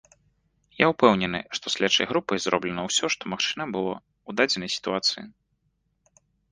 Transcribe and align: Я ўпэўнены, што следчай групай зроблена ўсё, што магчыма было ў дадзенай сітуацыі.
Я 0.77 0.85
ўпэўнены, 0.91 1.41
што 1.59 1.65
следчай 1.75 2.09
групай 2.13 2.43
зроблена 2.47 2.81
ўсё, 2.89 3.05
што 3.17 3.23
магчыма 3.35 3.65
было 3.77 3.93
ў 3.99 4.31
дадзенай 4.43 4.69
сітуацыі. 4.79 5.23